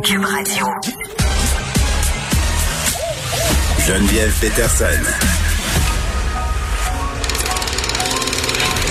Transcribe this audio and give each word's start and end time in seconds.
Cube 0.00 0.24
Radio. 0.24 0.64
Geneviève 3.86 4.32
Peterson. 4.40 4.86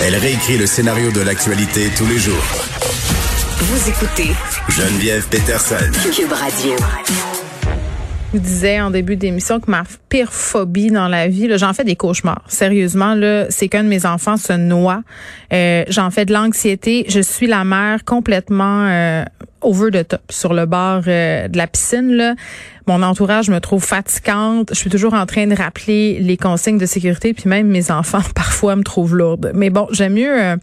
Elle 0.04 0.14
réécrit 0.14 0.58
le 0.58 0.66
scénario 0.66 1.10
de 1.10 1.22
l'actualité 1.22 1.90
tous 1.98 2.06
les 2.06 2.18
jours. 2.18 2.36
Vous 3.58 3.88
écoutez 3.90 4.30
Geneviève 4.68 5.26
Peterson. 5.28 5.90
Cube 6.14 6.32
Radio. 6.32 6.76
Je 8.32 8.38
vous 8.38 8.44
disais 8.44 8.80
en 8.80 8.90
début 8.90 9.16
d'émission 9.16 9.60
que 9.60 9.70
ma 9.70 9.82
pire 10.08 10.32
phobie 10.32 10.90
dans 10.90 11.08
la 11.08 11.28
vie, 11.28 11.48
là, 11.48 11.58
j'en 11.58 11.74
fais 11.74 11.84
des 11.84 11.96
cauchemars. 11.96 12.42
Sérieusement, 12.46 13.14
là, 13.14 13.44
c'est 13.50 13.68
qu'un 13.68 13.84
de 13.84 13.88
mes 13.88 14.06
enfants 14.06 14.38
se 14.38 14.54
noie. 14.54 15.02
Euh, 15.52 15.84
j'en 15.88 16.10
fais 16.10 16.24
de 16.24 16.32
l'anxiété. 16.32 17.04
Je 17.08 17.20
suis 17.20 17.46
la 17.46 17.64
mère 17.64 18.04
complètement 18.06 18.86
euh, 18.86 19.24
over 19.62 19.90
the 19.90 20.06
top 20.06 20.30
sur 20.30 20.54
le 20.54 20.66
bord 20.66 21.02
euh, 21.06 21.48
de 21.48 21.56
la 21.56 21.66
piscine. 21.66 22.12
Là. 22.12 22.34
Mon 22.86 23.02
entourage 23.02 23.48
me 23.48 23.60
trouve 23.60 23.84
fatigante. 23.84 24.70
Je 24.70 24.78
suis 24.78 24.90
toujours 24.90 25.14
en 25.14 25.26
train 25.26 25.46
de 25.46 25.54
rappeler 25.54 26.18
les 26.20 26.36
consignes 26.36 26.78
de 26.78 26.86
sécurité, 26.86 27.32
puis 27.34 27.48
même 27.48 27.68
mes 27.68 27.90
enfants 27.90 28.22
parfois 28.34 28.76
me 28.76 28.82
trouvent 28.82 29.14
lourde. 29.14 29.52
Mais 29.54 29.70
bon, 29.70 29.86
j'aime 29.92 30.14
mieux 30.14 30.40
euh, 30.40 30.56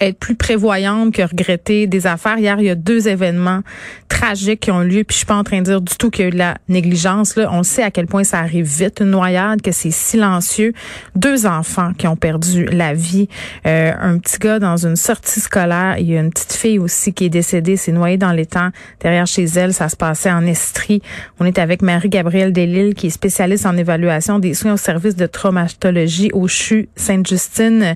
être 0.00 0.18
plus 0.18 0.34
prévoyante 0.34 1.12
que 1.14 1.22
regretter 1.22 1.86
des 1.86 2.06
affaires. 2.06 2.38
Hier, 2.38 2.56
il 2.58 2.66
y 2.66 2.70
a 2.70 2.74
deux 2.74 3.08
événements 3.08 3.60
tragiques 4.08 4.60
qui 4.60 4.70
ont 4.70 4.80
lieu, 4.80 5.04
puis 5.04 5.14
je 5.14 5.18
suis 5.18 5.26
pas 5.26 5.36
en 5.36 5.44
train 5.44 5.58
de 5.58 5.64
dire 5.64 5.80
du 5.80 5.96
tout 5.96 6.10
qu'il 6.10 6.22
y 6.22 6.24
a 6.26 6.28
eu 6.28 6.32
de 6.32 6.38
la 6.38 6.56
négligence. 6.68 7.36
Là, 7.36 7.48
on 7.52 7.62
sait 7.62 7.82
à 7.82 7.90
quel 7.90 8.06
point 8.06 8.24
ça 8.24 8.38
arrive 8.38 8.66
vite, 8.66 9.00
une 9.00 9.10
noyade, 9.10 9.62
que 9.62 9.72
c'est 9.72 9.90
silencieux. 9.90 10.72
Deux 11.16 11.46
enfants 11.46 11.92
qui 11.96 12.06
ont 12.06 12.16
perdu 12.16 12.66
la 12.66 12.94
vie, 12.94 13.28
euh, 13.66 13.92
un 14.00 14.18
petit 14.18 14.38
gars 14.38 14.58
dans 14.58 14.86
une 14.86 14.96
sortie 14.96 15.40
scolaire, 15.40 15.96
il 15.98 16.10
y 16.10 16.16
a 16.16 16.20
une 16.20 16.30
petite 16.30 16.52
fille 16.52 16.78
aussi 16.78 17.12
qui 17.12 17.24
est 17.24 17.30
décédée, 17.30 17.76
s'est 17.76 17.92
noyée 17.92 18.16
dans 18.16 18.32
temps 18.44 18.70
derrière 19.00 19.26
chez 19.26 19.44
elle. 19.44 19.72
Ça 19.72 19.88
se 19.88 19.96
passait 19.96 20.30
en 20.30 20.46
Estrie. 20.46 21.02
On 21.38 21.44
est 21.44 21.58
avec 21.58 21.82
Marie-Gabrielle 21.82 22.52
Delille, 22.52 22.94
qui 22.94 23.06
est 23.06 23.10
spécialiste 23.10 23.66
en 23.66 23.76
évaluation 23.76 24.38
des 24.38 24.54
soins 24.54 24.74
au 24.74 24.76
service 24.76 25.16
de 25.16 25.26
traumatologie 25.26 26.30
au 26.32 26.48
CHU 26.48 26.88
Sainte-Justine. 26.96 27.94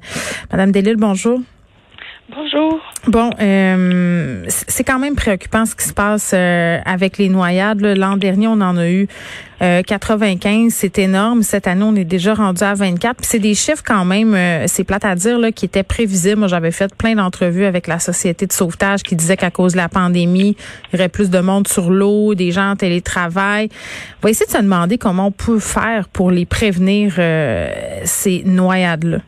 Madame 0.51 0.71
Delille, 0.71 0.97
bonjour. 0.97 1.41
Bonjour. 2.31 2.79
Bon, 3.07 3.31
euh, 3.41 4.45
c'est 4.49 4.85
quand 4.85 4.99
même 4.99 5.17
préoccupant 5.17 5.65
ce 5.65 5.75
qui 5.75 5.85
se 5.85 5.95
passe 5.95 6.33
euh, 6.35 6.79
avec 6.85 7.17
les 7.17 7.31
noyades. 7.31 7.81
L'an 7.81 8.19
dernier, 8.19 8.47
on 8.49 8.61
en 8.61 8.77
a 8.77 8.91
eu 8.91 9.09
euh, 9.63 9.83
95, 9.83 10.71
c'est 10.73 10.99
énorme. 10.99 11.43
Cette 11.43 11.67
année, 11.67 11.85
on 11.85 11.97
est 11.97 12.05
déjà 12.05 12.35
rendu 12.35 12.63
à 12.63 12.75
24. 12.75 13.17
Puis 13.17 13.27
c'est 13.27 13.39
des 13.39 13.55
chiffres 13.55 13.83
quand 13.85 14.05
même, 14.05 14.35
euh, 14.35 14.65
c'est 14.67 14.85
plate 14.85 15.07
à 15.07 15.15
dire, 15.15 15.39
là, 15.39 15.53
qui 15.53 15.65
étaient 15.65 15.83
prévisibles. 15.83 16.37
Moi, 16.37 16.49
j'avais 16.49 16.71
fait 16.71 16.95
plein 16.95 17.15
d'entrevues 17.15 17.65
avec 17.65 17.87
la 17.87 17.99
société 17.99 18.47
de 18.47 18.53
sauvetage 18.53 19.03
qui 19.03 19.17
disait 19.17 19.39
qu'à 19.39 19.51
cause 19.51 19.73
de 19.73 19.79
la 19.79 19.89
pandémie, 19.89 20.55
il 20.93 20.97
y 20.97 21.01
aurait 21.01 21.09
plus 21.09 21.31
de 21.31 21.41
monde 21.41 21.67
sur 21.67 21.91
l'eau, 21.91 22.35
des 22.35 22.53
gens 22.53 22.73
en 22.73 22.77
télétravail. 22.77 23.71
On 24.19 24.27
va 24.27 24.31
essayer 24.31 24.47
de 24.47 24.53
se 24.53 24.63
demander 24.63 24.99
comment 24.99 25.29
on 25.29 25.33
peut 25.33 25.61
faire 25.61 26.11
pour 26.11 26.31
les 26.31 26.45
prévenir 26.45 27.15
euh, 27.19 27.71
ces 28.05 28.43
noyades-là. 28.45 29.21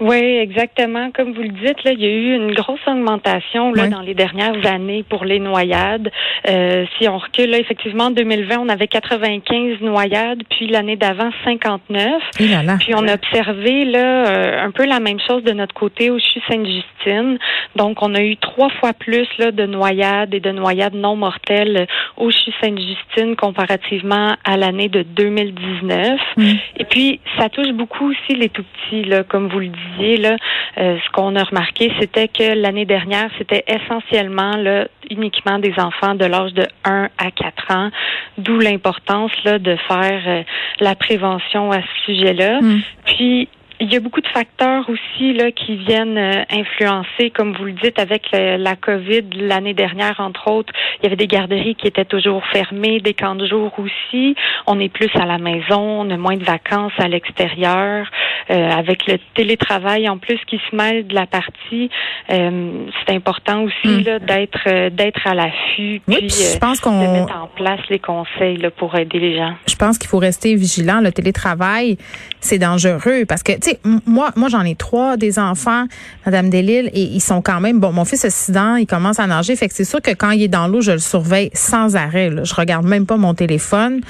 Oui, 0.00 0.16
exactement. 0.16 1.10
Comme 1.12 1.32
vous 1.32 1.42
le 1.42 1.48
dites, 1.48 1.82
là, 1.84 1.92
il 1.92 2.00
y 2.00 2.06
a 2.06 2.10
eu 2.10 2.34
une 2.34 2.52
grosse 2.54 2.80
augmentation 2.86 3.72
là, 3.72 3.84
Oui. 3.84 3.90
dans 3.90 4.00
les 4.00 4.14
dernières 4.14 4.64
années 4.66 5.04
pour 5.08 5.24
les 5.24 5.40
noyades. 5.40 6.10
Euh, 6.48 6.84
si 6.96 7.08
on 7.08 7.18
recule, 7.18 7.50
là, 7.50 7.58
effectivement, 7.58 8.04
en 8.04 8.10
2020, 8.10 8.58
on 8.58 8.68
avait 8.68 8.86
95 8.86 9.80
noyades, 9.80 10.42
puis 10.50 10.68
l'année 10.68 10.96
d'avant, 10.96 11.30
59. 11.44 12.22
Et 12.40 12.48
là 12.48 12.62
là. 12.62 12.76
Puis 12.78 12.94
on 12.94 13.06
a 13.08 13.14
observé 13.14 13.84
là 13.84 14.26
euh, 14.28 14.64
un 14.64 14.70
peu 14.70 14.84
la 14.84 15.00
même 15.00 15.18
chose 15.26 15.42
de 15.42 15.52
notre 15.52 15.74
côté 15.74 16.10
au 16.10 16.18
CHU 16.18 16.40
Sainte-Justine. 16.48 17.38
Donc 17.76 18.02
on 18.02 18.14
a 18.14 18.22
eu 18.22 18.36
trois 18.36 18.70
fois 18.70 18.92
plus 18.92 19.26
là 19.38 19.50
de 19.50 19.66
noyades 19.66 20.34
et 20.34 20.40
de 20.40 20.50
noyades 20.50 20.94
non 20.94 21.16
mortelles 21.16 21.86
au 22.16 22.30
CHU 22.30 22.52
Sainte-Justine 22.60 23.36
comparativement 23.36 24.36
à 24.44 24.56
l'année 24.56 24.88
de 24.88 25.02
2019. 25.02 26.20
Mm. 26.36 26.42
Et 26.76 26.84
puis 26.84 27.20
ça 27.38 27.48
touche 27.48 27.72
beaucoup 27.72 28.10
aussi 28.10 28.34
les 28.34 28.48
tout 28.48 28.64
petits 28.64 29.04
là, 29.04 29.24
comme 29.24 29.48
vous 29.48 29.60
le 29.60 29.68
disiez 29.92 30.16
là. 30.16 30.36
euh, 30.78 30.96
ce 31.04 31.10
qu'on 31.12 31.36
a 31.36 31.44
remarqué, 31.44 31.92
c'était 31.98 32.28
que 32.28 32.54
l'année 32.54 32.84
dernière, 32.84 33.30
c'était 33.38 33.64
essentiellement 33.66 34.56
là 34.56 34.88
uniquement 35.10 35.58
des 35.58 35.74
enfants 35.78 36.14
de 36.14 36.24
l'âge 36.24 36.52
de 36.52 36.66
1 36.84 37.08
à 37.18 37.30
4 37.30 37.70
ans, 37.74 37.90
d'où 38.36 38.58
l'importance 38.58 39.32
là 39.44 39.58
de 39.58 39.76
faire 39.88 40.22
euh, 40.26 40.42
la 40.80 40.94
prévention 40.94 41.72
à 41.72 41.80
ce 41.80 42.12
sujet-là. 42.12 42.60
Mm. 42.60 42.80
Puis 43.06 43.48
il 43.80 43.92
y 43.92 43.96
a 43.96 44.00
beaucoup 44.00 44.20
de 44.20 44.26
facteurs 44.28 44.88
aussi 44.88 45.32
là 45.34 45.50
qui 45.52 45.76
viennent 45.76 46.18
euh, 46.18 46.42
influencer, 46.50 47.30
comme 47.30 47.54
vous 47.56 47.64
le 47.66 47.72
dites, 47.72 47.98
avec 47.98 48.22
le- 48.32 48.56
la 48.56 48.76
COVID 48.76 49.24
l'année 49.34 49.74
dernière, 49.74 50.16
entre 50.18 50.48
autres. 50.50 50.72
Il 50.98 51.04
y 51.04 51.06
avait 51.06 51.16
des 51.16 51.26
garderies 51.28 51.74
qui 51.76 51.86
étaient 51.86 52.04
toujours 52.04 52.42
fermées, 52.52 53.00
des 53.00 53.14
camps 53.14 53.34
de 53.36 53.46
jour 53.46 53.72
aussi. 53.78 54.34
On 54.66 54.80
est 54.80 54.88
plus 54.88 55.10
à 55.14 55.26
la 55.26 55.38
maison, 55.38 55.80
on 56.02 56.10
a 56.10 56.16
moins 56.16 56.36
de 56.36 56.44
vacances 56.44 56.92
à 56.98 57.08
l'extérieur. 57.08 58.06
Euh, 58.50 58.70
avec 58.70 59.06
le 59.06 59.18
télétravail 59.34 60.08
en 60.08 60.16
plus 60.16 60.38
qui 60.46 60.58
se 60.70 60.74
mêle 60.74 61.06
de 61.06 61.14
la 61.14 61.26
partie, 61.26 61.90
euh, 62.30 62.86
c'est 63.06 63.14
important 63.14 63.62
aussi 63.64 63.74
Mm. 63.88 64.04
là, 64.04 64.18
d'être 64.18 64.60
euh, 64.66 64.88
d'être 64.90 65.26
à 65.26 65.34
l'affût, 65.34 66.00
Oui, 66.08 66.16
puis 66.18 66.28
je 66.30 66.56
euh, 66.56 66.58
pense 66.58 66.78
de 66.78 66.82
qu'on 66.84 67.12
mettre 67.12 67.36
en 67.36 67.46
place 67.48 67.80
les 67.90 67.98
conseils 67.98 68.56
là, 68.56 68.70
pour 68.70 68.94
aider 68.96 69.18
les 69.18 69.36
gens. 69.36 69.52
je 69.68 69.76
pense 69.76 69.98
qu'il 69.98 70.08
faut 70.08 70.18
rester 70.18 70.54
vigilant. 70.54 71.00
Le 71.02 71.12
télétravail, 71.12 71.98
c'est 72.40 72.58
dangereux 72.58 73.24
parce 73.26 73.42
que, 73.42 73.52
tu 73.52 73.70
sais, 73.70 73.80
moi, 74.06 74.30
moi 74.36 74.48
j'en 74.48 74.62
ai 74.62 74.74
trois 74.74 75.16
des 75.16 75.38
enfants, 75.38 75.84
Madame 76.24 76.50
Delille, 76.50 76.90
et 76.92 77.02
ils 77.02 77.20
sont 77.20 77.42
quand 77.42 77.60
même, 77.60 77.80
bon, 77.80 77.92
mon 77.92 78.04
fils 78.04 78.26
six 78.28 78.56
ans, 78.56 78.76
il 78.76 78.86
commence 78.86 79.18
à 79.18 79.26
nager, 79.26 79.56
fait 79.56 79.68
que 79.68 79.74
c'est 79.74 79.84
sûr 79.84 80.00
que 80.00 80.10
quand 80.10 80.30
il 80.30 80.42
est 80.42 80.48
dans 80.48 80.68
l'eau, 80.68 80.80
je 80.80 80.92
le 80.92 80.98
surveille 80.98 81.50
sans 81.54 81.96
arrêt. 81.96 82.30
Là. 82.30 82.44
Je 82.44 82.54
regarde 82.54 82.86
même 82.86 83.06
pas 83.06 83.16
mon 83.16 83.34
téléphone. 83.34 84.00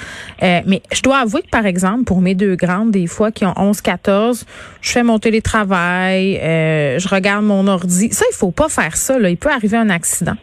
Euh, 0.43 0.61
mais 0.65 0.81
je 0.91 1.01
dois 1.01 1.19
avouer 1.19 1.41
que, 1.41 1.49
par 1.49 1.65
exemple, 1.65 2.03
pour 2.03 2.21
mes 2.21 2.35
deux 2.35 2.55
grandes, 2.55 2.91
des 2.91 3.07
fois, 3.07 3.31
qui 3.31 3.45
ont 3.45 3.53
11, 3.55 3.81
14, 3.81 4.45
je 4.81 4.91
fais 4.91 5.03
mon 5.03 5.19
télétravail, 5.19 6.37
euh, 6.37 6.99
je 6.99 7.07
regarde 7.07 7.45
mon 7.45 7.67
ordi. 7.67 8.09
Ça, 8.11 8.25
il 8.31 8.35
faut 8.35 8.51
pas 8.51 8.69
faire 8.69 8.95
ça. 8.95 9.19
Là. 9.19 9.29
Il 9.29 9.37
peut 9.37 9.51
arriver 9.51 9.77
un 9.77 9.89
accident. 9.89 10.35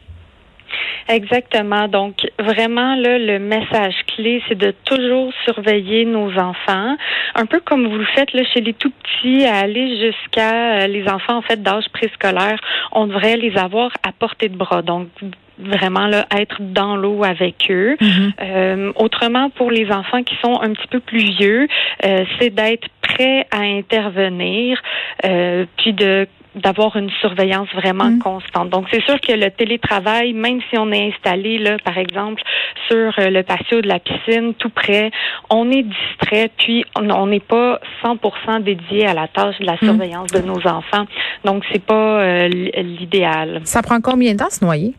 Exactement. 1.08 1.88
Donc, 1.88 2.26
vraiment, 2.38 2.96
là, 2.96 3.18
le 3.18 3.38
message 3.38 3.94
clé, 4.14 4.42
c'est 4.48 4.58
de 4.58 4.74
toujours 4.84 5.32
surveiller 5.44 6.04
nos 6.04 6.36
enfants. 6.38 6.96
Un 7.34 7.46
peu 7.46 7.60
comme 7.60 7.86
vous 7.86 7.98
le 7.98 8.06
faites 8.14 8.32
là, 8.32 8.42
chez 8.52 8.60
les 8.60 8.74
tout 8.74 8.90
petits, 8.90 9.44
à 9.44 9.58
aller 9.58 10.00
jusqu'à 10.00 10.82
euh, 10.82 10.86
les 10.86 11.08
enfants, 11.08 11.36
en 11.36 11.42
fait, 11.42 11.62
d'âge 11.62 11.88
préscolaire. 11.92 12.58
On 12.92 13.06
devrait 13.06 13.36
les 13.36 13.56
avoir 13.56 13.90
à 14.02 14.12
portée 14.12 14.48
de 14.48 14.56
bras. 14.56 14.82
Donc, 14.82 15.08
vraiment 15.58 16.06
là, 16.06 16.26
être 16.36 16.56
dans 16.60 16.96
l'eau 16.96 17.24
avec 17.24 17.70
eux. 17.70 17.96
Euh, 18.42 18.92
autrement, 18.96 19.50
pour 19.50 19.70
les 19.70 19.90
enfants 19.90 20.22
qui 20.22 20.36
sont 20.42 20.60
un 20.60 20.72
petit 20.72 20.86
peu 20.88 21.00
plus 21.00 21.24
vieux, 21.38 21.68
euh, 22.04 22.24
c'est 22.38 22.50
d'être 22.50 22.88
prêt 23.00 23.46
à 23.50 23.60
intervenir, 23.60 24.80
euh, 25.24 25.64
puis 25.78 25.92
de 25.92 26.26
d'avoir 26.56 26.96
une 26.96 27.10
surveillance 27.20 27.68
vraiment 27.74 28.10
Mm. 28.10 28.18
constante. 28.18 28.70
Donc, 28.70 28.86
c'est 28.90 29.02
sûr 29.02 29.20
que 29.20 29.32
le 29.32 29.50
télétravail, 29.50 30.32
même 30.32 30.60
si 30.70 30.78
on 30.78 30.90
est 30.90 31.12
installé, 31.12 31.58
là, 31.58 31.76
par 31.84 31.98
exemple, 31.98 32.42
sur 32.88 33.12
euh, 33.18 33.30
le 33.30 33.42
patio 33.42 33.80
de 33.80 33.88
la 33.88 33.98
piscine, 33.98 34.54
tout 34.54 34.70
près, 34.70 35.10
on 35.50 35.70
est 35.70 35.82
distrait, 35.84 36.50
puis 36.56 36.84
on 36.96 37.26
n'est 37.26 37.40
pas 37.40 37.78
100% 38.02 38.60
dédié 38.62 39.06
à 39.06 39.14
la 39.14 39.28
tâche 39.28 39.58
de 39.60 39.66
la 39.66 39.76
surveillance 39.78 40.30
de 40.32 40.40
nos 40.40 40.66
enfants. 40.66 41.06
Donc, 41.44 41.64
c'est 41.72 41.84
pas 41.84 42.20
euh, 42.22 42.48
l'idéal. 42.48 43.60
Ça 43.64 43.82
prend 43.82 44.00
combien 44.00 44.32
de 44.32 44.38
temps 44.38 44.50
se 44.50 44.64
noyer? 44.64 44.94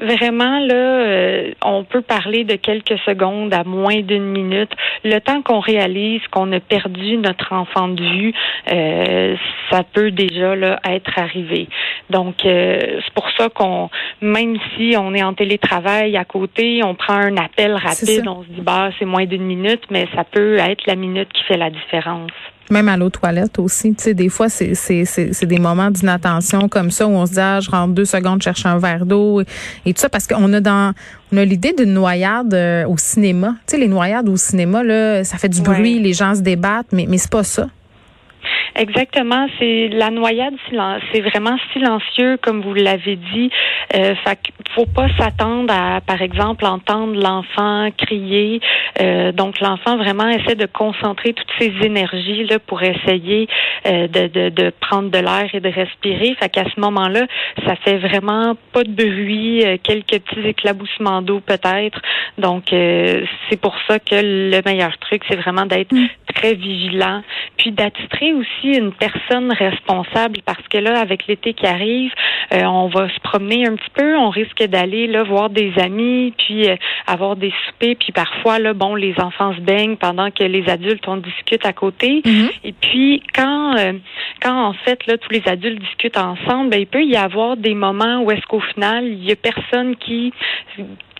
Vraiment, 0.00 0.60
là, 0.60 0.74
euh, 0.74 1.52
on 1.62 1.84
peut 1.84 2.00
parler 2.00 2.44
de 2.44 2.56
quelques 2.56 2.98
secondes 3.00 3.52
à 3.52 3.64
moins 3.64 4.00
d'une 4.00 4.24
minute. 4.24 4.70
Le 5.04 5.18
temps 5.18 5.42
qu'on 5.42 5.60
réalise 5.60 6.22
qu'on 6.30 6.50
a 6.52 6.60
perdu 6.60 7.18
notre 7.18 7.52
enfant 7.52 7.88
de 7.88 8.02
vue, 8.02 8.32
euh, 8.72 9.36
ça 9.70 9.82
peut 9.82 10.10
déjà 10.10 10.56
là, 10.56 10.80
être 10.88 11.18
arrivé. 11.18 11.68
Donc, 12.08 12.46
euh, 12.46 13.00
c'est 13.04 13.14
pour 13.14 13.28
ça 13.36 13.50
qu'on, 13.50 13.90
même 14.22 14.56
si 14.74 14.94
on 14.96 15.12
est 15.12 15.22
en 15.22 15.34
télétravail 15.34 16.16
à 16.16 16.24
côté, 16.24 16.82
on 16.82 16.94
prend 16.94 17.18
un 17.18 17.36
appel 17.36 17.74
rapide, 17.74 18.26
on 18.26 18.42
se 18.42 18.48
dit, 18.48 18.62
bah, 18.62 18.88
c'est 18.98 19.04
moins 19.04 19.26
d'une 19.26 19.44
minute, 19.44 19.82
mais 19.90 20.08
ça 20.14 20.24
peut 20.24 20.56
être 20.56 20.86
la 20.86 20.94
minute 20.94 21.30
qui 21.30 21.44
fait 21.44 21.58
la 21.58 21.68
différence. 21.68 22.30
Même 22.70 22.88
à 22.88 22.96
l'eau 22.96 23.10
toilette 23.10 23.58
aussi. 23.58 23.94
Tu 23.94 24.04
sais, 24.04 24.14
des 24.14 24.28
fois, 24.28 24.48
c'est, 24.48 24.74
c'est, 24.74 25.04
c'est, 25.04 25.32
c'est 25.32 25.46
des 25.46 25.58
moments 25.58 25.90
d'inattention 25.90 26.68
comme 26.68 26.90
ça 26.90 27.06
où 27.06 27.10
on 27.10 27.26
se 27.26 27.32
dit, 27.32 27.40
ah, 27.40 27.58
je 27.60 27.70
rentre 27.70 27.94
deux 27.94 28.04
secondes 28.04 28.40
chercher 28.42 28.68
un 28.68 28.78
verre 28.78 29.04
d'eau 29.06 29.40
et, 29.40 29.44
et 29.86 29.92
tout 29.92 30.00
ça 30.00 30.08
parce 30.08 30.26
qu'on 30.26 30.52
a 30.52 30.60
dans, 30.60 30.92
on 31.32 31.36
a 31.36 31.44
l'idée 31.44 31.72
d'une 31.76 31.92
noyade 31.92 32.54
euh, 32.54 32.86
au 32.86 32.96
cinéma. 32.96 33.56
Tu 33.66 33.72
sais, 33.72 33.78
les 33.78 33.88
noyades 33.88 34.28
au 34.28 34.36
cinéma, 34.36 34.82
là, 34.84 35.24
ça 35.24 35.36
fait 35.36 35.48
du 35.48 35.58
Ouais. 35.60 35.64
bruit, 35.74 35.98
les 35.98 36.12
gens 36.12 36.34
se 36.34 36.40
débattent, 36.40 36.86
mais, 36.92 37.06
mais 37.08 37.18
c'est 37.18 37.30
pas 37.30 37.44
ça. 37.44 37.68
Exactement. 38.76 39.46
C'est 39.58 39.88
la 39.88 40.10
noyade, 40.10 40.54
c'est 41.12 41.20
vraiment 41.20 41.56
silencieux, 41.72 42.36
comme 42.42 42.62
vous 42.62 42.74
l'avez 42.74 43.16
dit. 43.16 43.50
Euh, 43.94 44.14
fait 44.24 44.38
faut 44.74 44.86
pas 44.86 45.08
s'attendre 45.18 45.72
à, 45.74 46.00
par 46.00 46.22
exemple, 46.22 46.64
entendre 46.64 47.20
l'enfant 47.20 47.88
crier. 47.96 48.60
Euh, 49.00 49.32
donc 49.32 49.60
l'enfant 49.60 49.96
vraiment 49.96 50.28
essaie 50.28 50.54
de 50.54 50.66
concentrer 50.66 51.32
toutes 51.32 51.50
ses 51.58 51.72
énergies 51.82 52.44
là 52.44 52.58
pour 52.58 52.82
essayer 52.82 53.48
euh, 53.86 54.06
de, 54.06 54.28
de, 54.28 54.48
de, 54.50 54.72
prendre 54.80 55.10
de 55.10 55.18
l'air 55.18 55.48
et 55.52 55.60
de 55.60 55.68
respirer. 55.68 56.36
Fait 56.38 56.48
qu'à 56.48 56.64
ce 56.64 56.80
moment-là, 56.80 57.26
ça 57.66 57.76
fait 57.76 57.98
vraiment 57.98 58.56
pas 58.72 58.84
de 58.84 58.92
bruit, 58.92 59.64
euh, 59.64 59.76
quelques 59.82 60.20
petits 60.20 60.46
éclaboussements 60.46 61.22
d'eau 61.22 61.40
peut-être. 61.40 62.00
Donc 62.38 62.72
euh, 62.72 63.24
c'est 63.48 63.60
pour 63.60 63.74
ça 63.88 63.98
que 63.98 64.14
le 64.14 64.60
meilleur 64.64 64.96
truc, 64.98 65.22
c'est 65.28 65.36
vraiment 65.36 65.66
d'être 65.66 65.92
mm. 65.92 66.08
très 66.34 66.54
vigilant, 66.54 67.22
puis 67.56 67.72
d'attitrer 67.72 68.32
aussi 68.34 68.59
une 68.68 68.92
personne 68.92 69.52
responsable 69.52 70.38
parce 70.44 70.66
que 70.68 70.78
là, 70.78 71.00
avec 71.00 71.26
l'été 71.26 71.54
qui 71.54 71.66
arrive, 71.66 72.12
euh, 72.52 72.62
on 72.64 72.88
va 72.88 73.08
se 73.08 73.20
promener 73.20 73.66
un 73.66 73.76
petit 73.76 73.90
peu, 73.94 74.16
on 74.16 74.30
risque 74.30 74.62
d'aller 74.64 75.06
là 75.06 75.22
voir 75.22 75.50
des 75.50 75.72
amis, 75.78 76.32
puis 76.36 76.68
euh, 76.68 76.76
avoir 77.06 77.36
des 77.36 77.52
soupers, 77.66 77.96
puis 77.96 78.12
parfois 78.12 78.58
là, 78.58 78.72
bon, 78.72 78.94
les 78.94 79.14
enfants 79.18 79.54
se 79.54 79.60
baignent 79.60 79.96
pendant 79.96 80.30
que 80.30 80.44
les 80.44 80.68
adultes 80.68 81.06
on 81.08 81.16
discute 81.16 81.64
à 81.64 81.72
côté. 81.72 82.22
Mm-hmm. 82.24 82.50
Et 82.64 82.72
puis 82.72 83.22
quand 83.34 83.76
euh, 83.78 83.92
quand 84.40 84.66
en 84.66 84.72
fait 84.72 85.06
là 85.06 85.16
tous 85.18 85.30
les 85.30 85.46
adultes 85.46 85.80
discutent 85.80 86.18
ensemble, 86.18 86.70
ben, 86.70 86.80
il 86.80 86.86
peut 86.86 87.04
y 87.04 87.16
avoir 87.16 87.56
des 87.56 87.74
moments 87.74 88.22
où 88.22 88.30
est-ce 88.30 88.46
qu'au 88.46 88.60
final 88.60 89.06
il 89.06 89.24
y 89.24 89.32
a 89.32 89.36
personne 89.36 89.96
qui 89.96 90.32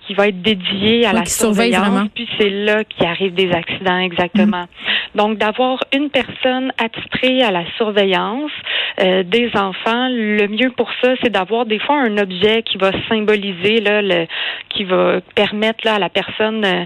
qui 0.06 0.14
va 0.14 0.28
être 0.28 0.42
dédié 0.42 1.06
à 1.06 1.12
la 1.12 1.24
surveillance. 1.24 2.08
Puis 2.14 2.28
c'est 2.38 2.50
là 2.50 2.84
qu'il 2.84 3.06
arrive 3.06 3.34
des 3.34 3.50
accidents 3.52 3.98
exactement. 3.98 4.62
Mm. 4.62 5.18
Donc 5.18 5.38
d'avoir 5.38 5.82
une 5.94 6.10
personne 6.10 6.72
attitrée 6.78 7.42
à 7.42 7.50
la 7.50 7.64
surveillance 7.76 8.52
euh, 9.00 9.22
des 9.22 9.50
enfants, 9.54 10.08
le 10.10 10.46
mieux 10.48 10.70
pour 10.70 10.90
ça, 11.02 11.14
c'est 11.22 11.30
d'avoir 11.30 11.66
des 11.66 11.78
fois 11.78 11.96
un 11.96 12.18
objet 12.18 12.62
qui 12.62 12.76
va 12.78 12.92
symboliser 13.08 13.80
là, 13.80 14.02
le, 14.02 14.26
qui 14.68 14.84
va 14.84 15.20
permettre 15.34 15.80
là 15.84 15.94
à 15.94 15.98
la 15.98 16.08
personne 16.08 16.64
euh, 16.64 16.84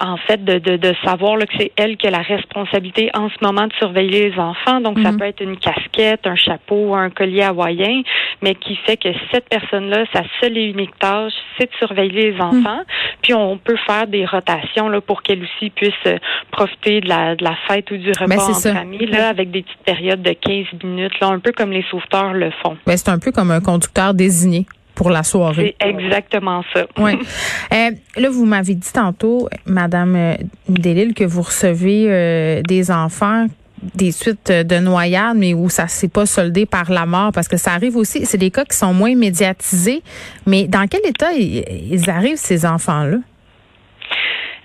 en 0.00 0.16
fait, 0.16 0.42
de, 0.44 0.58
de, 0.58 0.76
de 0.76 0.94
savoir 1.04 1.36
là, 1.36 1.46
que 1.46 1.52
c'est 1.58 1.72
elle 1.76 1.96
qui 1.96 2.06
a 2.06 2.10
la 2.10 2.22
responsabilité 2.22 3.10
en 3.14 3.28
ce 3.28 3.34
moment 3.42 3.66
de 3.66 3.72
surveiller 3.74 4.30
les 4.30 4.38
enfants. 4.38 4.80
Donc, 4.80 4.98
ça 5.00 5.12
mhm. 5.12 5.18
peut 5.18 5.24
être 5.26 5.42
une 5.42 5.56
casquette, 5.56 6.26
un 6.26 6.34
chapeau, 6.34 6.94
un 6.94 7.10
collier 7.10 7.42
hawaïen, 7.42 8.02
mais 8.42 8.54
qui 8.54 8.76
fait 8.76 8.96
que 8.96 9.08
cette 9.30 9.48
personne-là, 9.48 10.04
sa 10.12 10.22
seule 10.40 10.58
et 10.58 10.64
unique 10.64 10.98
tâche, 10.98 11.32
c'est 11.58 11.70
de 11.70 11.76
surveiller 11.78 12.32
les 12.32 12.32
mhm. 12.32 12.40
enfants. 12.42 12.82
Puis, 13.22 13.34
on 13.34 13.56
peut 13.58 13.76
faire 13.86 14.06
des 14.06 14.26
rotations 14.26 14.88
là, 14.88 15.00
pour 15.00 15.22
qu'elle 15.22 15.42
aussi 15.42 15.70
puisse 15.70 15.92
euh, 16.06 16.18
profiter 16.50 17.00
de 17.00 17.08
la, 17.08 17.36
de 17.36 17.44
la 17.44 17.56
fête 17.68 17.90
ou 17.90 17.96
du 17.96 18.10
repas 18.10 18.50
en 18.50 18.54
famille, 18.54 19.06
là, 19.06 19.28
avec 19.28 19.50
des 19.50 19.62
petites 19.62 19.84
périodes 19.84 20.22
de 20.22 20.32
15 20.32 20.82
minutes, 20.84 21.18
là, 21.20 21.28
un 21.28 21.38
peu 21.38 21.52
comme 21.52 21.70
les 21.70 21.84
sauveteurs 21.90 22.32
le 22.32 22.50
font. 22.62 22.76
Ben, 22.86 22.96
c'est 22.96 23.10
un 23.10 23.18
peu 23.18 23.32
comme 23.32 23.50
un 23.50 23.60
conducteur 23.60 24.14
désigné 24.14 24.66
pour 24.94 25.10
la 25.10 25.22
soirée. 25.22 25.74
C'est 25.80 25.88
exactement 25.88 26.62
ça. 26.72 26.86
Oui. 26.98 27.12
Euh, 27.72 27.90
là, 28.16 28.28
vous 28.28 28.44
m'avez 28.44 28.74
dit 28.74 28.92
tantôt, 28.92 29.48
Madame 29.64 30.14
euh, 30.14 30.34
Delille, 30.68 31.14
que 31.14 31.24
vous 31.24 31.40
recevez 31.40 32.04
euh, 32.06 32.60
des 32.68 32.90
enfants 32.90 33.46
des 33.94 34.12
suites 34.12 34.50
de 34.50 34.78
noyades, 34.78 35.36
mais 35.36 35.54
où 35.54 35.68
ça 35.68 35.88
s'est 35.88 36.08
pas 36.08 36.26
soldé 36.26 36.66
par 36.66 36.90
la 36.90 37.06
mort, 37.06 37.32
parce 37.32 37.48
que 37.48 37.56
ça 37.56 37.72
arrive 37.72 37.96
aussi. 37.96 38.24
C'est 38.26 38.38
des 38.38 38.50
cas 38.50 38.64
qui 38.64 38.76
sont 38.76 38.94
moins 38.94 39.14
médiatisés. 39.14 40.02
Mais 40.46 40.66
dans 40.66 40.86
quel 40.86 41.04
état 41.06 41.32
ils 41.32 42.10
arrivent 42.10 42.36
ces 42.36 42.64
enfants-là? 42.66 43.18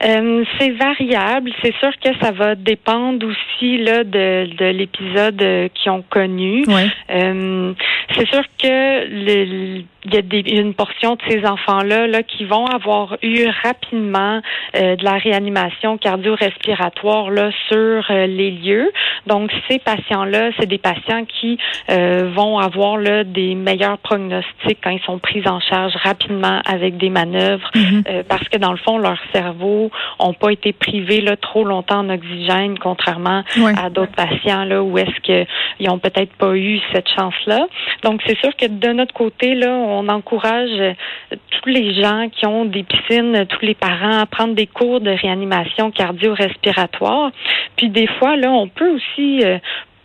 Euh, 0.04 0.44
c'est 0.60 0.72
variable. 0.72 1.52
C'est 1.62 1.74
sûr 1.78 1.92
que 2.04 2.10
ça 2.22 2.32
va 2.32 2.56
dépendre 2.56 3.26
aussi 3.26 3.78
là 3.80 4.04
de, 4.04 4.48
de 4.56 4.66
l'épisode 4.66 5.42
euh, 5.42 5.70
qu'ils 5.74 5.92
ont 5.92 6.04
connu. 6.08 6.64
Euh, 7.10 7.74
c'est 8.16 8.28
sûr 8.28 8.44
que 8.62 9.08
le, 9.10 9.82
il 10.08 10.16
y 10.16 10.18
a 10.18 10.22
des, 10.22 10.44
une 10.52 10.74
portion 10.74 11.16
de 11.16 11.22
ces 11.30 11.46
enfants-là 11.46 12.08
là, 12.08 12.24
qui 12.24 12.46
vont 12.46 12.66
avoir 12.66 13.18
eu 13.22 13.48
rapidement 13.64 14.42
euh, 14.76 14.96
de 14.96 15.04
la 15.04 15.18
réanimation 15.18 15.98
cardio-respiratoire 15.98 17.30
là, 17.32 17.50
sur 17.68 18.06
les 18.10 18.52
lieux. 18.52 18.92
Donc, 19.26 19.52
ces 19.70 19.80
patients-là, 19.80 20.52
c'est 20.60 20.68
des 20.68 20.78
patients 20.78 21.26
qui 21.26 21.58
vont 21.90 22.60
avoir 22.60 22.98
là, 22.98 23.24
des 23.24 23.56
meilleurs 23.56 23.98
pronostics 23.98 24.80
quand 24.84 24.90
ils 24.90 25.02
sont 25.02 25.20
pris 25.20 25.48
en 25.48 25.60
charge 25.60 25.94
rapidement 26.04 26.62
avec 26.66 26.98
des 26.98 27.10
manœuvres 27.10 27.70
mm-hmm. 27.74 28.24
parce 28.24 28.48
que 28.50 28.58
dans 28.58 28.72
le 28.72 28.78
fond, 28.78 28.98
leur 28.98 29.18
cerveau 29.34 29.92
ont 30.20 30.34
pas 30.34 30.52
été 30.52 30.74
privés 30.74 31.22
là, 31.22 31.36
trop 31.38 31.64
longtemps 31.64 32.00
en 32.00 32.10
oxygène, 32.10 32.78
contrairement 32.80 33.44
à 33.78 33.90
d'autres 33.90 34.16
patients 34.16 34.66
là 34.66 34.84
où 34.84 34.98
est-ce 34.98 35.20
qu'ils 35.22 35.90
ont 35.90 36.00
peut-être 36.00 36.34
pas 36.34 36.56
eu 36.56 36.80
cette 36.94 37.08
chance-là. 37.10 37.68
Donc 38.04 38.22
c'est 38.26 38.38
sûr 38.38 38.56
que 38.56 38.66
de 38.66 38.94
notre 38.94 39.14
côté 39.14 39.56
là, 39.56 39.70
on 39.70 39.97
encourage 40.08 40.70
euh, 40.80 40.94
tous 41.30 41.70
les 41.70 41.94
gens 42.02 42.30
qui 42.30 42.46
ont 42.46 42.66
des 42.66 42.84
piscines, 42.84 43.46
tous 43.48 43.66
les 43.66 43.76
parents 43.76 44.20
à 44.20 44.26
prendre 44.26 44.56
des 44.56 44.68
cours 44.68 45.02
de 45.02 45.12
réanimation 45.12 45.92
cardio-respiratoire. 45.92 47.32
Puis 47.76 47.90
des 47.90 48.08
fois 48.20 48.36
là, 48.36 48.52
on 48.52 48.68
peut 48.68 48.90
aussi 48.90 49.44
euh, 49.44 49.58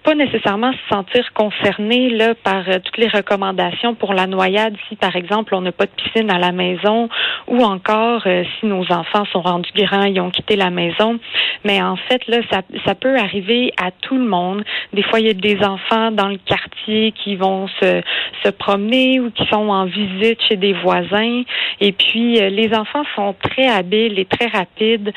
pas 0.03 0.15
nécessairement 0.15 0.73
se 0.73 0.95
sentir 0.95 1.33
concerné 1.33 2.11
là 2.11 2.35
par 2.35 2.69
euh, 2.69 2.79
toutes 2.83 2.99
les 2.99 3.09
recommandations 3.09 3.95
pour 3.95 4.15
la 4.15 4.27
noyade. 4.27 4.75
Si 4.89 4.97
par 4.97 5.15
exemple 5.17 5.55
on 5.55 5.61
n'a 5.61 5.73
pas 5.73 5.87
de 5.87 5.91
piscine 5.91 6.31
à 6.31 6.39
la 6.39 6.53
maison 6.53 7.09
ou 7.47 7.63
encore 7.63 8.23
euh, 8.27 8.43
si 8.59 8.67
nos 8.67 8.91
enfants 8.93 9.25
sont 9.33 9.43
rendus 9.43 9.71
grands 9.75 10.05
et 10.05 10.19
ont 10.21 10.31
quitté 10.31 10.57
la 10.57 10.71
maison. 10.71 11.19
Mais 11.65 11.81
en 11.83 11.97
fait 11.97 12.27
là 12.27 12.39
ça, 12.51 12.63
ça 12.85 12.95
peut 12.95 13.17
arriver 13.17 13.73
à 13.81 13.91
tout 13.91 14.17
le 14.17 14.25
monde. 14.25 14.65
Des 14.93 15.03
fois 15.03 15.21
il 15.21 15.27
y 15.27 15.31
a 15.31 15.35
des 15.35 15.63
enfants 15.63 16.11
dans 16.11 16.29
le 16.29 16.39
quartier 16.39 17.13
qui 17.13 17.37
vont 17.37 17.69
se, 17.81 18.03
se 18.45 18.51
promener 18.51 19.21
ou 19.21 19.31
qui 19.31 19.47
sont 19.47 19.69
en 19.69 19.85
visite 19.85 20.41
chez 20.49 20.57
des 20.57 20.73
voisins. 20.73 21.43
Et 21.81 21.93
puis 21.93 22.41
euh, 22.41 22.49
les 22.49 22.75
enfants 22.75 23.05
sont 23.15 23.35
très 23.41 23.69
habiles 23.69 24.19
et 24.19 24.25
très 24.25 24.47
rapides. 24.47 25.13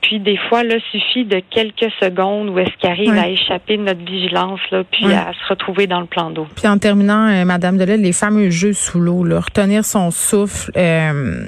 Puis 0.00 0.18
des 0.18 0.36
fois 0.36 0.64
là 0.64 0.76
suffit 0.90 1.24
de 1.24 1.40
quelques 1.50 1.92
secondes 2.00 2.50
où 2.50 2.58
est-ce 2.58 2.74
qu'ils 2.78 2.90
arrivent 2.90 3.18
à 3.18 3.28
échapper 3.28 3.76
de 3.76 3.82
notre 3.82 4.07
vigilance, 4.08 4.60
là, 4.70 4.82
puis 4.90 5.12
à 5.12 5.32
se 5.32 5.48
retrouver 5.48 5.86
dans 5.86 6.00
le 6.00 6.06
plan 6.06 6.30
d'eau. 6.30 6.46
Puis 6.56 6.66
en 6.66 6.78
terminant, 6.78 7.28
euh, 7.28 7.44
Madame 7.44 7.76
Delille, 7.76 8.02
les 8.02 8.12
fameux 8.12 8.50
jeux 8.50 8.72
sous 8.72 9.00
l'eau, 9.00 9.22
retenir 9.22 9.84
son 9.84 10.10
souffle, 10.10 10.70
euh, 10.76 11.44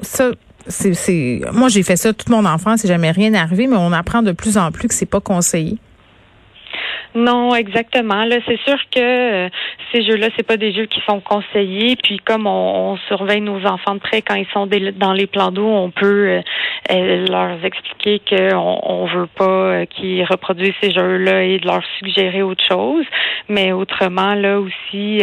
ça, 0.00 0.30
c'est, 0.66 1.40
moi 1.52 1.68
j'ai 1.68 1.82
fait 1.82 1.96
ça 1.96 2.12
toute 2.12 2.28
mon 2.28 2.44
enfance, 2.44 2.80
c'est 2.80 2.88
jamais 2.88 3.10
rien 3.10 3.34
arrivé, 3.34 3.66
mais 3.66 3.76
on 3.76 3.92
apprend 3.92 4.22
de 4.22 4.32
plus 4.32 4.56
en 4.56 4.70
plus 4.70 4.88
que 4.88 4.94
c'est 4.94 5.10
pas 5.10 5.20
conseillé. 5.20 5.78
Non, 7.14 7.54
exactement. 7.54 8.24
Là, 8.24 8.36
c'est 8.46 8.58
sûr 8.60 8.78
que 8.90 8.98
euh, 9.46 9.48
ces 9.92 10.02
jeux-là, 10.02 10.28
c'est 10.34 10.46
pas 10.46 10.56
des 10.56 10.72
jeux 10.72 10.86
qui 10.86 11.00
sont 11.06 11.20
conseillés. 11.20 11.96
Puis 11.96 12.18
comme 12.24 12.46
on, 12.46 12.96
surveille 13.08 13.42
nos 13.42 13.64
enfants 13.66 13.94
de 13.94 14.00
près 14.00 14.22
quand 14.22 14.34
ils 14.34 14.46
sont 14.52 14.66
dans 14.96 15.12
les 15.12 15.26
plans 15.26 15.52
d'eau, 15.52 15.66
on 15.66 15.90
peut 15.90 16.28
euh, 16.28 16.40
leur 16.90 17.64
expliquer 17.64 18.20
qu'on 18.28 18.80
on 18.82 19.06
veut 19.06 19.26
pas 19.26 19.86
qu'ils 19.86 20.24
reproduisent 20.24 20.74
ces 20.80 20.92
jeux-là 20.92 21.44
et 21.44 21.58
de 21.58 21.66
leur 21.66 21.82
suggérer 21.98 22.42
autre 22.42 22.64
chose. 22.68 23.04
Mais 23.48 23.72
autrement, 23.72 24.34
là 24.34 24.60
aussi, 24.60 25.22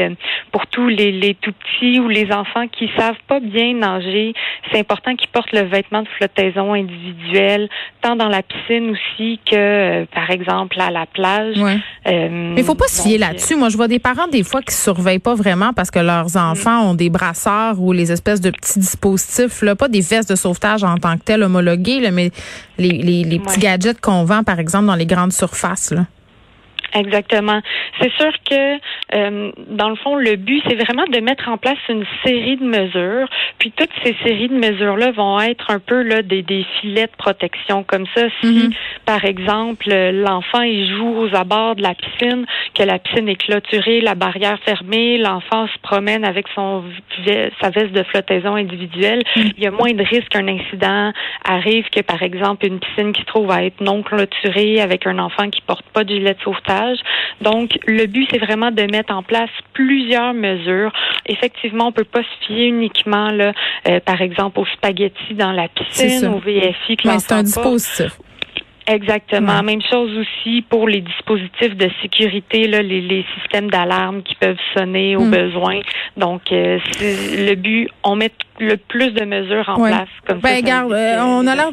pour 0.51 0.67
tous 0.67 0.87
les, 0.87 1.11
les 1.11 1.35
tout 1.35 1.53
petits 1.53 1.99
ou 1.99 2.07
les 2.07 2.31
enfants 2.31 2.67
qui 2.67 2.89
savent 2.97 3.19
pas 3.27 3.39
bien 3.39 3.73
nager, 3.73 4.33
c'est 4.71 4.79
important 4.79 5.15
qu'ils 5.15 5.29
portent 5.29 5.53
le 5.53 5.61
vêtement 5.61 6.01
de 6.01 6.07
flottaison 6.07 6.73
individuel, 6.73 7.69
tant 8.01 8.15
dans 8.15 8.29
la 8.29 8.41
piscine 8.41 8.91
aussi 8.91 9.39
que, 9.49 10.05
par 10.05 10.29
exemple, 10.29 10.79
à 10.79 10.91
la 10.91 11.05
plage. 11.05 11.57
Euh, 12.07 12.53
Mais 12.55 12.61
il 12.61 12.63
faut 12.63 12.75
pas 12.75 12.87
se 12.87 13.01
fier 13.01 13.17
là-dessus. 13.17 13.55
Moi, 13.55 13.69
je 13.69 13.77
vois 13.77 13.87
des 13.87 13.99
parents 13.99 14.27
des 14.27 14.43
fois 14.43 14.61
qui 14.61 14.73
surveillent 14.73 15.19
pas 15.19 15.35
vraiment 15.35 15.73
parce 15.73 15.91
que 15.91 15.99
leurs 15.99 16.35
mm. 16.35 16.51
enfants 16.51 16.89
ont 16.89 16.93
des 16.93 17.09
brasseurs 17.09 17.79
ou 17.79 17.91
les 17.91 18.11
espèces 18.11 18.41
de 18.41 18.51
petits 18.51 18.79
dispositifs, 18.79 19.61
là, 19.61 19.75
pas 19.75 19.87
des 19.87 20.01
vestes 20.01 20.29
de 20.29 20.35
sauvetage 20.35 20.83
en 20.83 20.97
tant 20.97 21.17
que 21.17 21.23
telles 21.23 21.43
homologuées, 21.43 22.09
mais 22.11 22.31
les, 22.77 23.23
les, 23.23 23.39
petits 23.39 23.59
gadgets 23.59 23.99
qu'on 23.99 24.23
vend, 24.23 24.43
par 24.43 24.59
exemple, 24.59 24.85
dans 24.85 24.95
les 24.95 25.05
grandes 25.05 25.33
surfaces. 25.33 25.91
Là. 25.91 26.05
Exactement. 26.93 27.61
C'est 28.01 28.11
sûr 28.13 28.31
que 28.49 28.77
euh, 29.15 29.51
dans 29.67 29.89
le 29.89 29.95
fond, 29.95 30.15
le 30.15 30.35
but, 30.35 30.63
c'est 30.67 30.75
vraiment 30.75 31.05
de 31.05 31.19
mettre 31.19 31.47
en 31.49 31.57
place 31.57 31.77
une 31.87 32.05
série 32.25 32.57
de 32.57 32.65
mesures. 32.65 33.27
Puis 33.59 33.71
toutes 33.75 33.91
ces 34.03 34.15
séries 34.23 34.49
de 34.49 34.55
mesures-là 34.55 35.11
vont 35.11 35.39
être 35.39 35.71
un 35.71 35.79
peu 35.79 36.01
là 36.01 36.21
des, 36.21 36.41
des 36.41 36.65
filets 36.79 37.07
de 37.07 37.15
protection. 37.17 37.83
Comme 37.83 38.05
ça, 38.15 38.23
si 38.41 38.47
mm-hmm. 38.47 38.73
par 39.05 39.25
exemple 39.25 39.89
l'enfant 39.89 40.61
il 40.61 40.89
joue 40.95 41.25
aux 41.25 41.35
abords 41.35 41.75
de 41.75 41.83
la 41.83 41.93
piscine, 41.93 42.45
que 42.73 42.83
la 42.83 42.99
piscine 42.99 43.29
est 43.29 43.35
clôturée, 43.35 44.01
la 44.01 44.15
barrière 44.15 44.59
fermée, 44.65 45.17
l'enfant 45.17 45.67
se 45.67 45.79
promène 45.81 46.25
avec 46.25 46.47
son 46.55 46.83
sa 47.61 47.69
veste 47.69 47.91
de 47.91 48.03
flottaison 48.03 48.55
individuelle, 48.55 49.21
mm-hmm. 49.35 49.53
il 49.57 49.63
y 49.63 49.67
a 49.67 49.71
moins 49.71 49.93
de 49.93 50.03
risques 50.03 50.29
qu'un 50.29 50.47
incident 50.47 51.11
arrive 51.43 51.89
que 51.89 52.01
par 52.01 52.23
exemple 52.23 52.65
une 52.65 52.79
piscine 52.79 53.13
qui 53.13 53.21
se 53.21 53.27
trouve 53.27 53.51
à 53.51 53.63
être 53.63 53.81
non 53.81 54.01
clôturée 54.01 54.81
avec 54.81 55.05
un 55.05 55.19
enfant 55.19 55.49
qui 55.49 55.61
porte 55.61 55.85
pas 55.93 56.03
de 56.03 56.13
gilet 56.13 56.33
de 56.33 56.41
sauvetage 56.41 56.78
donc, 57.41 57.79
le 57.87 58.05
but, 58.05 58.27
c'est 58.31 58.39
vraiment 58.39 58.71
de 58.71 58.83
mettre 58.83 59.13
en 59.13 59.23
place 59.23 59.49
plusieurs 59.73 60.33
mesures. 60.33 60.91
Effectivement, 61.25 61.87
on 61.87 61.91
peut 61.91 62.03
pas 62.03 62.23
se 62.23 62.45
fier 62.47 62.67
uniquement, 62.67 63.31
là, 63.31 63.53
euh, 63.87 63.99
par 63.99 64.21
exemple, 64.21 64.59
aux 64.59 64.65
spaghettis 64.65 65.33
dans 65.33 65.51
la 65.51 65.67
piscine, 65.67 66.27
au 66.27 66.39
VFI. 66.39 66.97
C'est 67.19 67.31
un 67.31 67.43
dispositif. 67.43 68.17
Exactement. 68.89 69.61
Même 69.63 69.81
chose 69.89 70.09
aussi 70.17 70.63
pour 70.69 70.87
les 70.87 71.01
dispositifs 71.01 71.77
de 71.77 71.89
sécurité, 72.01 72.67
là, 72.67 72.81
les, 72.81 73.01
les 73.01 73.23
systèmes 73.39 73.69
d'alarme 73.69 74.23
qui 74.23 74.35
peuvent 74.35 74.57
sonner 74.75 75.15
au 75.15 75.21
Mm. 75.25 75.31
besoin. 75.31 75.79
Donc, 76.17 76.41
euh, 76.51 76.79
c'est 76.97 77.45
le 77.45 77.55
but, 77.55 77.87
on 78.03 78.15
met 78.15 78.31
le 78.59 78.75
plus 78.75 79.11
de 79.11 79.23
mesures 79.23 79.69
en 79.69 79.79
Ouais. 79.81 79.89
place. 79.91 80.09
Comme 80.27 80.39
Ben, 80.39 80.49
ça, 80.49 80.55
regarde, 80.57 80.91
euh, 80.91 81.15
que 81.15 81.21
on 81.21 81.47
a 81.47 81.55
l'air, 81.55 81.69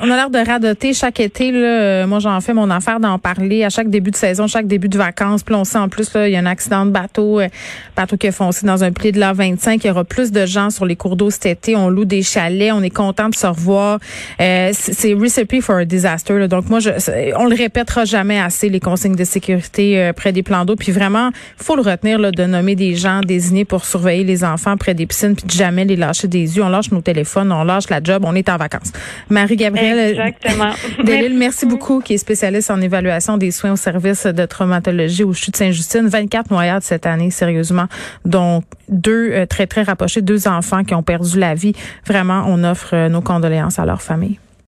on 0.00 0.10
a 0.10 0.14
l'air 0.16 0.30
de 0.30 0.38
radoter 0.38 0.92
chaque 0.92 1.20
été. 1.20 1.50
Là, 1.50 1.58
Euh, 1.78 2.06
moi, 2.06 2.18
j'en 2.20 2.40
fais 2.40 2.52
mon 2.54 2.70
affaire 2.70 3.00
d'en 3.00 3.18
parler 3.18 3.64
à 3.64 3.70
chaque 3.70 3.88
début 3.88 4.10
de 4.10 4.16
saison, 4.16 4.46
chaque 4.46 4.66
début 4.66 4.88
de 4.88 4.98
vacances. 4.98 5.42
Puis 5.42 5.54
on 5.54 5.64
sait 5.64 5.78
en 5.78 5.88
plus, 5.88 6.12
là, 6.14 6.28
il 6.28 6.32
y 6.32 6.36
a 6.36 6.38
un 6.40 6.46
accident 6.46 6.84
de 6.86 6.90
bateau, 6.90 7.40
euh, 7.40 7.48
bateau 7.96 8.16
qui 8.16 8.28
a 8.28 8.32
foncé 8.32 8.66
dans 8.66 8.84
un 8.84 8.92
pli 8.92 9.10
de 9.10 9.18
la 9.18 9.32
25. 9.32 9.82
Il 9.84 9.86
y 9.88 9.90
aura 9.90 10.04
plus 10.04 10.30
de 10.32 10.44
gens 10.46 10.70
sur 10.70 10.84
les 10.86 10.96
cours 10.96 11.16
d'eau 11.16 11.30
cet 11.30 11.46
été. 11.46 11.76
On 11.76 11.88
loue 11.88 12.04
des 12.04 12.22
chalets. 12.22 12.72
On 12.72 12.82
est 12.82 12.94
content 12.94 13.28
de 13.30 13.34
se 13.34 13.46
revoir. 13.46 13.98
Euh, 14.40 14.70
c'est 14.72 14.92
c'est 14.92 15.14
recipe 15.14 15.60
for 15.62 15.76
a 15.76 15.84
disaster. 15.84 16.38
là. 16.38 16.46
Donc 16.48 16.57
moi, 16.68 16.80
je, 16.80 16.90
on 17.36 17.46
le 17.46 17.56
répétera 17.56 18.04
jamais 18.04 18.40
assez 18.40 18.68
les 18.68 18.80
consignes 18.80 19.16
de 19.16 19.24
sécurité 19.24 20.00
euh, 20.00 20.12
près 20.12 20.32
des 20.32 20.42
plans 20.42 20.64
d'eau. 20.64 20.76
Puis 20.76 20.92
vraiment, 20.92 21.30
faut 21.56 21.76
le 21.76 21.82
retenir 21.82 22.18
là, 22.18 22.30
de 22.30 22.44
nommer 22.44 22.74
des 22.74 22.94
gens 22.94 23.20
désignés 23.20 23.64
pour 23.64 23.84
surveiller 23.84 24.24
les 24.24 24.44
enfants 24.44 24.76
près 24.76 24.94
des 24.94 25.06
piscines, 25.06 25.34
puis 25.34 25.46
de 25.46 25.50
jamais 25.50 25.84
les 25.84 25.96
lâcher 25.96 26.28
des 26.28 26.56
yeux. 26.56 26.62
On 26.62 26.68
lâche 26.68 26.90
nos 26.90 27.00
téléphones, 27.00 27.52
on 27.52 27.64
lâche 27.64 27.88
la 27.90 28.02
job, 28.02 28.24
on 28.26 28.34
est 28.34 28.48
en 28.48 28.56
vacances. 28.56 28.92
Marie-Gabrielle 29.30 30.10
Exactement. 30.10 30.72
Delille, 31.04 31.36
merci 31.36 31.66
beaucoup, 31.66 32.00
qui 32.00 32.14
est 32.14 32.18
spécialiste 32.18 32.70
en 32.70 32.80
évaluation 32.80 33.36
des 33.36 33.50
soins 33.50 33.72
au 33.72 33.76
service 33.76 34.26
de 34.26 34.46
traumatologie 34.46 35.24
au 35.24 35.32
CHU 35.32 35.50
de 35.50 35.56
Sainte-Justine. 35.56 36.08
24 36.08 36.50
noyades 36.50 36.82
cette 36.82 37.06
année, 37.06 37.30
sérieusement, 37.30 37.86
dont 38.24 38.62
deux 38.88 39.32
euh, 39.32 39.46
très, 39.46 39.66
très 39.66 39.82
rapprochés, 39.82 40.22
deux 40.22 40.48
enfants 40.48 40.84
qui 40.84 40.94
ont 40.94 41.02
perdu 41.02 41.38
la 41.38 41.54
vie. 41.54 41.74
Vraiment, 42.06 42.44
on 42.46 42.64
offre 42.64 42.94
euh, 42.94 43.08
nos 43.08 43.20
condoléances 43.20 43.78
à 43.78 43.84
leur 43.84 44.02
famille. 44.02 44.38